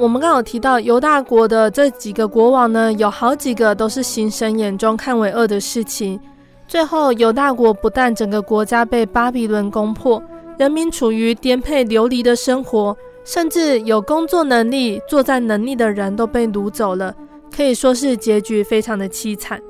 [0.00, 6.18] 我们刚好提到犹大国的这几个国王呢，有好几个都是行神眼中看为恶的事情。
[6.66, 10.22] 最后，犹大国不但整个国家被巴比伦攻破，
[10.56, 12.96] 人民处于颠沛流离的生活，
[13.26, 17.14] 甚至有工作能力、作战能力的人都被掳走了，
[17.54, 19.60] 可以说是结局非常的凄惨。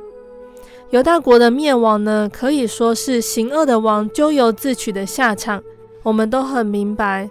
[0.91, 5.61] 犹大国的灭亡呢，可以说是行恶的王咎由自取的下场。
[6.05, 7.29] 我们都很明白。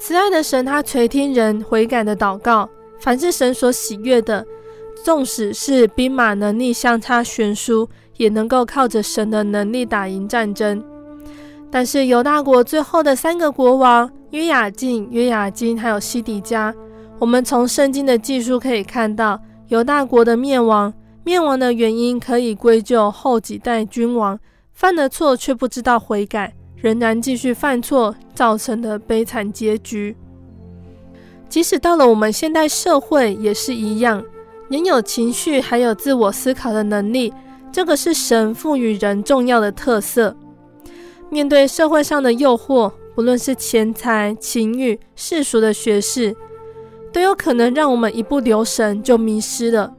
[0.00, 2.66] 慈爱的神，他垂听人悔改的祷告。
[2.98, 4.44] 凡是神所喜悦的，
[5.04, 7.86] 纵使是兵马能力相差悬殊，
[8.16, 10.82] 也能够靠着神的能力打赢战争。
[11.70, 16.74] 但是犹大国最后的三个国王约雅敬、约雅斤还有西底家，
[17.18, 19.38] 我们从圣经的记述可以看到，
[19.68, 20.92] 犹大国的灭亡，
[21.24, 24.40] 灭亡的原因可以归咎后几代君王
[24.72, 26.54] 犯了错却不知道悔改。
[26.80, 30.16] 仍然继续犯错造成的悲惨结局，
[31.48, 34.24] 即使到了我们现代社会也是一样。
[34.68, 37.34] 人有情绪还有自我思考的能力，
[37.72, 40.36] 这个是神赋予人重要的特色。
[41.28, 46.34] 面对社会上的诱惑，不论是钱财、情欲、世俗的学识，
[47.12, 49.92] 都有可能让我们一不留神就迷失了。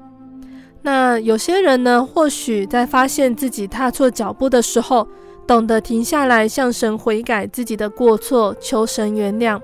[0.82, 5.08] 那有些人呢，或许在发现自己踏错脚步的时候，
[5.52, 9.60] 懂得停下来向神悔改自己的过错，求神原谅。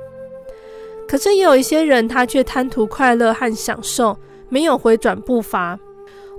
[1.08, 4.18] 可是也有一些人，他却贪图快乐和享受，
[4.50, 5.80] 没有回转步伐。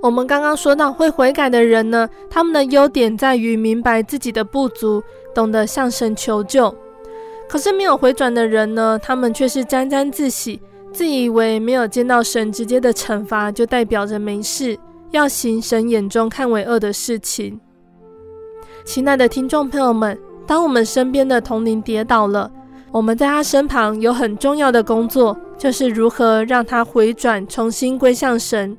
[0.03, 5.01] 我们刚刚说到，会悔改的人呢，他们的优点在于明白自己的不足，
[5.33, 6.71] 懂得向神求救。
[7.47, 10.61] 可是没有回转的人呢，他们却是沾沾自喜。
[10.93, 14.77] 自以为没有见到神直接的惩罚，就代表着没事，
[15.09, 17.59] 要行神眼中看为恶的事情。
[18.89, 20.17] 亲爱的听众朋友们，
[20.47, 22.51] 当我们身边的同龄跌倒了，
[22.91, 28.75] 我们在他身旁有很重要的工作，就是如何让他回转，重新归向神。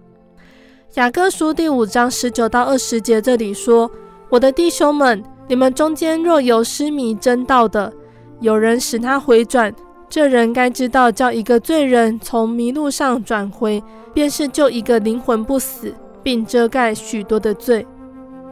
[0.95, 3.89] 雅各书第五章十九到二十节这里说
[4.31, 7.93] ：“我的弟兄们，你们中间若有失迷真道的，
[8.41, 9.73] 有人使他回转。”
[10.11, 13.81] 这人该知道，叫一个罪人从迷路上转回，
[14.13, 17.87] 便是救一个灵魂不死，并遮盖许多的罪。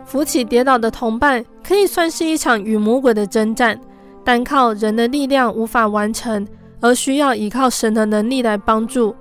[0.08, 3.78] 扶起跌倒的同伴，可以算是一场与魔鬼的征战，
[4.24, 6.48] 单靠人的力量无法完成，
[6.80, 9.14] 而需要依靠神的能力来帮助。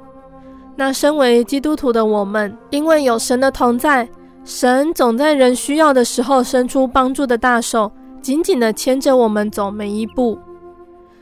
[0.77, 4.07] 那身为基督徒的我们，因为有神的同在，
[4.45, 10.39] 神总在人需要的时候伸出帮助的大手，紧紧地牵着我们走每一步。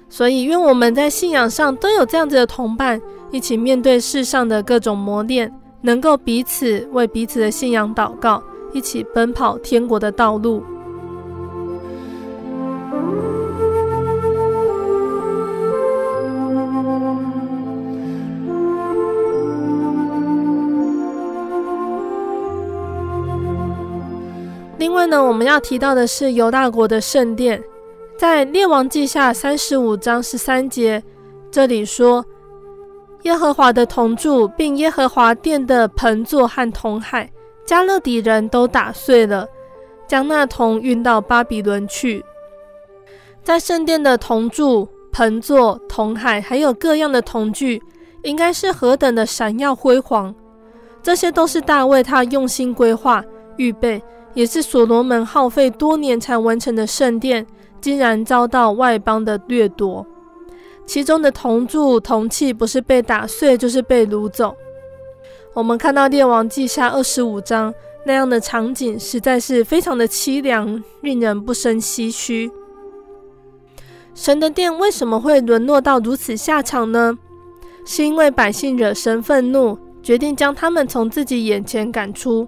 [0.08, 3.02] 所以，愿我们在信仰上都有这样子的同伴，
[3.32, 5.52] 一起面对世上的各种磨练，
[5.82, 8.44] 能够彼此为彼此的信仰祷告，
[8.76, 10.62] 一起奔跑天国的道路。
[24.78, 27.64] 另外呢，我们要提到的是犹大国的圣殿。
[28.18, 31.02] 在列王记下三十五章十三节，
[31.50, 32.24] 这里说：
[33.24, 37.30] 耶和华的铜柱，并耶和华殿的盆座和铜海，
[37.66, 39.48] 迦勒底人都打碎了，
[40.08, 42.24] 将那铜运到巴比伦去。
[43.44, 47.82] 在圣殿的铜柱、盆座、铜海，还有各样的铜具，
[48.24, 50.34] 应该是何等的闪耀辉煌！
[51.02, 53.24] 这些都是大卫他用心规划、
[53.58, 54.02] 预备，
[54.34, 57.46] 也是所罗门耗费多年才完成的圣殿。
[57.82, 60.04] 竟然遭到外邦的掠夺，
[60.88, 64.56] 其中的铜柱、铜器不是被打碎，就是被掳走。
[65.56, 67.74] 我们看到《列王记下》二十五章
[68.06, 72.52] 那样的场景，实在是非常的凄凉，令人不胜唏嘘。
[74.14, 77.18] 神的殿为什么会沦落到如此下场呢？
[77.86, 82.46] 是因为百姓惹神愤怒，决定将他们从自己眼前赶出。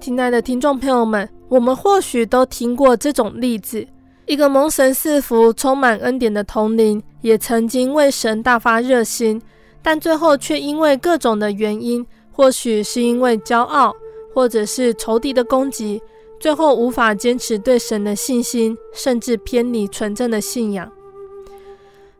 [0.00, 3.86] 亲爱的听众朋友们，我们或许都听过这种例子。
[4.26, 9.40] 一个蒙神赐福、充满恩典的童灵，也曾经为神大发热心，
[9.80, 12.04] 但最后却因为各种的原因，
[12.34, 13.94] 或许是因为骄傲，
[14.34, 16.02] 或者是仇敌的攻击，
[16.40, 20.90] 最后无法坚持对神的信心，甚至偏离纯正的信仰。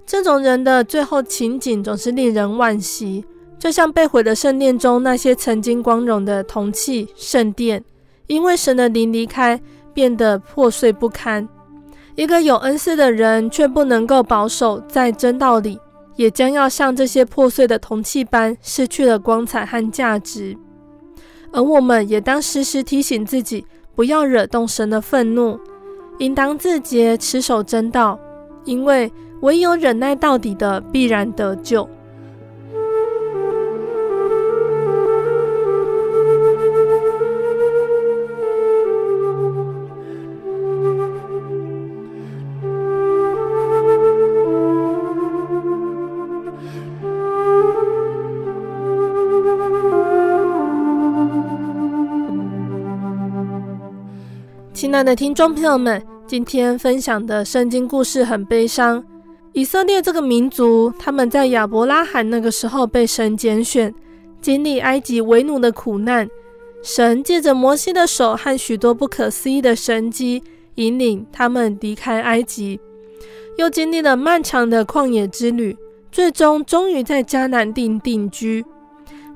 [0.06, 3.24] 这种人的最后情景总是令人惋惜，
[3.58, 7.82] 就像被毁的圣殿中那些曾经光荣的铜器、圣殿，
[8.28, 9.60] 因为神的灵离开，
[9.92, 11.48] 变得破碎不堪。
[12.16, 15.80] 一个有恩赐的人，却不能够保守在真道里，
[16.16, 20.56] 也将要像这些破碎的铜器般，失去了光彩和价值。
[21.52, 25.58] 而我们也当时时提醒自己，不要惹动神的愤怒，
[26.18, 28.18] 应当自洁，持守真道，
[28.64, 29.12] 因为
[29.42, 31.88] 唯有忍耐到底的，必然得救。
[54.94, 59.04] 亲爱的听众朋友们，今天分享的圣经故事很悲伤。
[59.52, 63.92] 以色列这个民族，他们在亚伯拉罕那个时候被神拣选，
[64.40, 66.28] 经历埃及为奴的苦难。
[66.80, 70.40] 神借着摩西的手和许多不可思议的神迹，
[70.76, 72.78] 引领他们离开埃及，
[73.58, 75.76] 又经历了漫长的旷野之旅，
[76.12, 78.64] 最终终于在迦南地定居。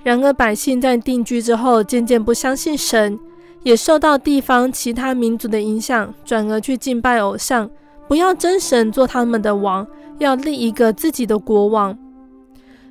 [0.04, 3.18] 然而，百姓在定居之后，渐渐不相信神。
[3.62, 7.68] 也受到地方其他民族的影响，转而去敬拜偶像，
[8.06, 9.86] 不要真神做他们的王，
[10.18, 11.96] 要立一个自己的国王。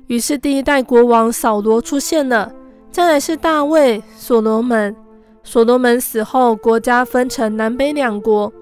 [0.06, 2.52] 于是第一代国王扫罗出现了，
[2.90, 4.94] 再来是大卫、所罗门。
[5.42, 8.52] 所罗门死后，国家分成南北两国，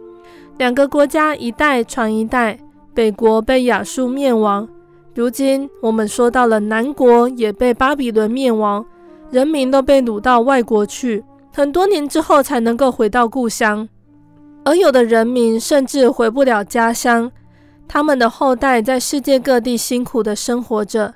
[0.58, 2.58] 两个国家一代传一代，
[2.94, 4.68] 北国被亚述灭亡。
[5.14, 8.84] 如今我们说到了南国也被巴比伦灭亡，
[9.30, 11.24] 人民都被掳到外国去，
[11.56, 13.88] 很多年之后才能够回到故乡，
[14.62, 17.32] 而有的人民甚至回不了家乡，
[17.88, 21.14] 他们的后代在世界各地辛苦地生活着，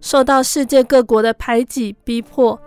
[0.00, 2.58] 受到世界各国的排挤逼迫，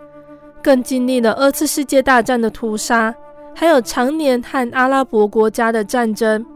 [0.62, 3.12] 更经历了二次世界大战的屠杀，
[3.56, 6.46] 还有常年和阿拉伯国家的战争。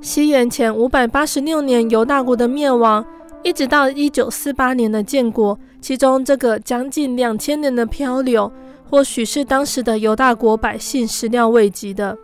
[0.00, 3.06] 西元前五百八十六年犹大国的灭亡。
[3.44, 8.50] 一直到一九四八年的建国，其中这个将近两千年的漂流，
[8.88, 12.16] 或许是当时的犹大国百姓始料未及的。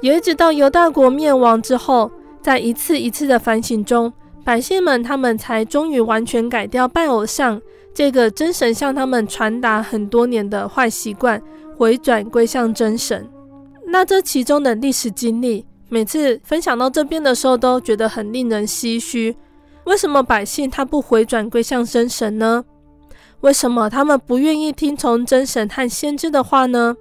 [0.00, 2.10] 也直到犹大国灭亡之后，
[2.40, 4.12] 在一次一次的反省中，
[4.44, 7.60] 百姓们他们才终于完全改掉拜偶像
[7.94, 11.40] 这个真神向他们传达很多年的坏习惯，
[11.76, 13.28] 回转归向真神。
[13.86, 19.36] 那这其中的历史经历，每次分享到这边的时候，都觉得很令人唏嘘。
[19.84, 22.64] 为什么百姓他不回转归向真神呢？
[23.42, 26.96] 为什么他们不愿意听从真神和先知的话呢？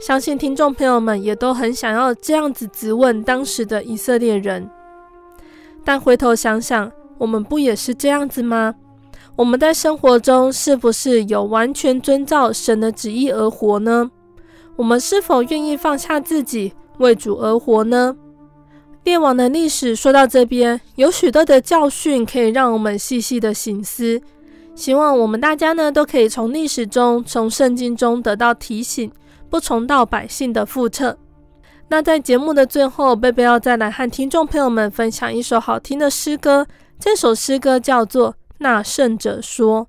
[0.00, 4.68] 相信听众朋友们也都很想要这样子质问当时的以色列人。
[5.84, 8.74] 但回头想想，我们不也是这样子吗？
[9.36, 14.10] 我们在生活中是不是有完全遵照神的旨意而活呢？
[14.74, 18.16] 我们是否愿意放下自己，为主而活呢？
[19.04, 24.20] 列王的历史说到这边，有许多的教训可以让我们细细的省思。
[24.74, 29.10] 希望我们大家呢，都可以从历史中、从圣经中得到提醒，
[29.50, 31.16] 不重蹈百姓的覆辙。
[31.88, 36.66] 那在节目的最后，贝贝要再来和听众朋友们分享一首好听的诗歌。
[36.98, 39.86] 这首诗歌叫做《那圣者说》。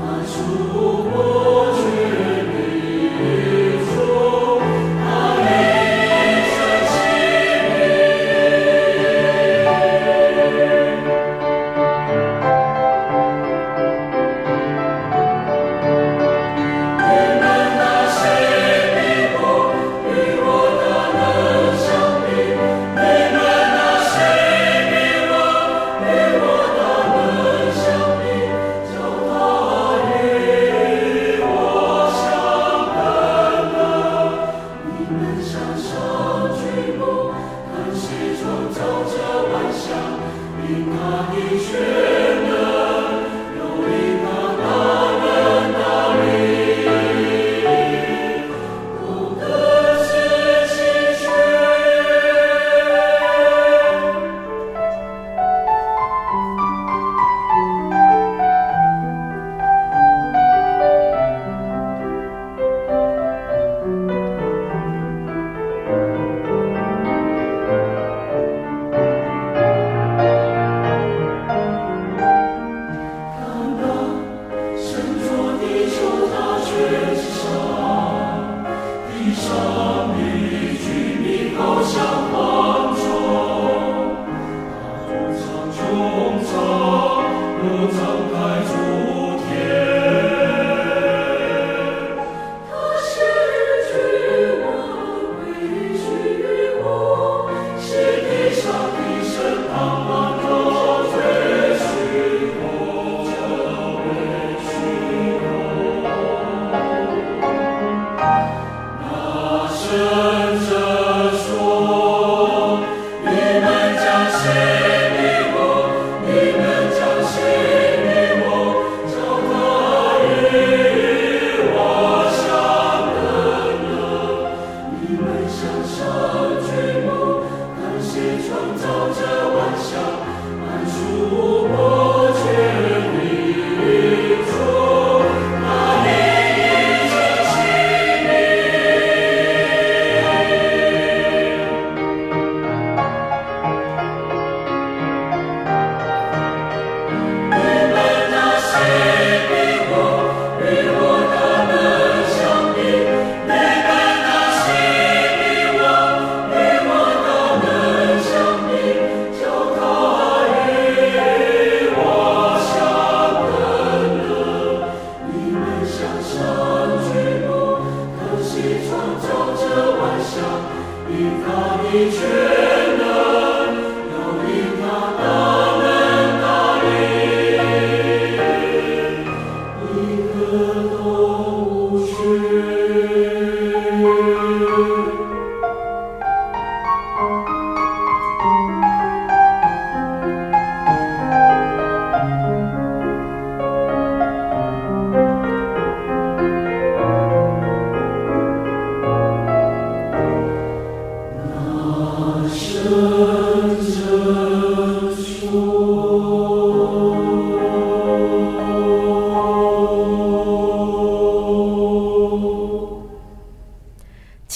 [0.00, 0.75] 阿主。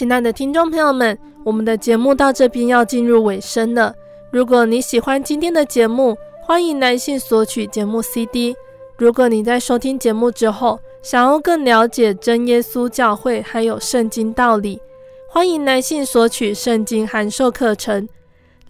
[0.00, 3.94] 亲爱的听众朋友们，我们的节目到这边要进入尾声了。
[4.32, 8.56] 如果你喜欢今天的节目，欢迎来信索取节目 CD。
[8.96, 14.80] 如果你在收听节目之后，想要更了解真耶稣教会还有圣经道理，
[15.28, 18.08] 欢迎来信索取圣经函授课程。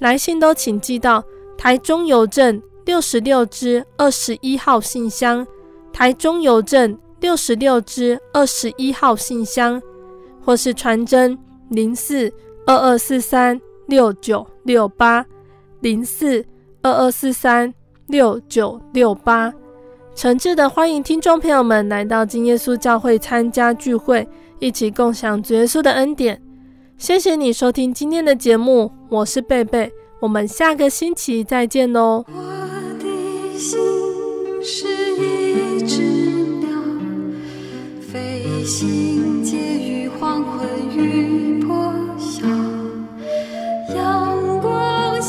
[0.01, 1.23] 来信都请寄到
[1.57, 5.47] 台中邮政六十六支二十一号信箱，
[5.93, 9.81] 台中邮政六十六支二十一号信箱，
[10.41, 11.37] 或是传真
[11.69, 12.33] 零四
[12.67, 15.25] 二二四三六九六八。
[15.81, 16.45] 零四
[16.83, 17.73] 二二四三
[18.09, 19.51] 六九六八，
[20.15, 24.29] 诚挚的欢迎听众朋友们来到真耶稣教会参加聚会，
[24.59, 26.39] 一起共享主耶稣的恩典。
[26.99, 32.27] 谢谢你收听今天的节目，我是贝贝，我们下个星期再见喽。
[32.29, 32.43] 我
[32.99, 33.81] 的心
[34.63, 34.87] 是
[35.17, 36.03] 一只
[36.61, 36.69] 鸟，
[38.03, 39.40] 飞行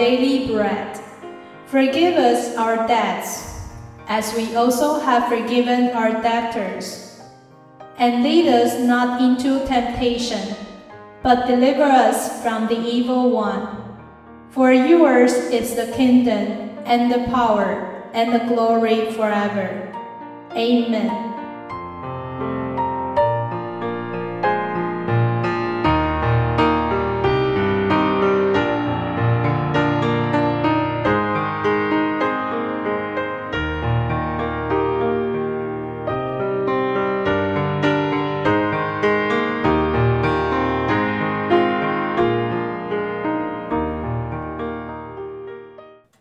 [0.00, 0.96] daily bread.
[1.66, 3.68] Forgive us our debts,
[4.08, 7.20] as we also have forgiven our debtors.
[7.98, 10.56] And lead us not into temptation,
[11.22, 13.76] but deliver us from the evil one.
[14.48, 17.84] For yours is the kingdom, and the power,
[18.16, 19.92] and the glory forever.
[20.56, 21.29] Amen.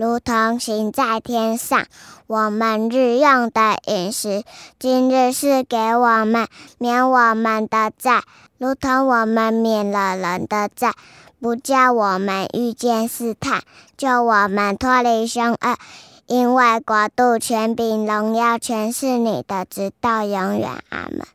[0.00, 1.84] 如同行在天上。
[2.26, 4.44] 我们日用的饮食，
[4.78, 6.48] 今日是给我们，
[6.78, 8.22] 免我们的债，
[8.56, 10.94] 如同我们免了人的债，
[11.38, 13.60] 不叫我们遇见试探，
[13.98, 15.76] 救我们脱离凶恶。
[16.24, 20.70] 因为国度、权柄、荣耀，全是你的，直到永远。
[20.88, 21.26] 阿门。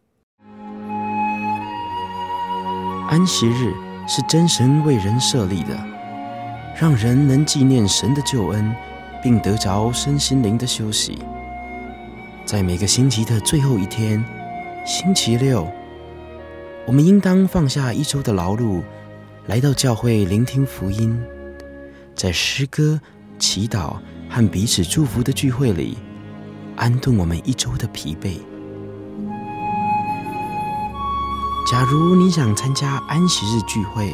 [3.09, 3.76] 安息日
[4.07, 5.78] 是真神为人设立的，
[6.76, 8.76] 让人能纪念神的救恩，
[9.23, 11.17] 并得着身心灵的休息。
[12.45, 14.23] 在每个星期的最后一天，
[14.86, 15.67] 星期六，
[16.86, 18.84] 我们应当放下一周的劳碌，
[19.47, 21.19] 来到教会聆听福音，
[22.15, 22.99] 在诗歌、
[23.39, 23.97] 祈祷。
[24.28, 25.95] 和彼此祝福的聚会里，
[26.76, 28.38] 安顿我们一周的疲惫。
[31.71, 34.13] 假如你想参加安息日聚会，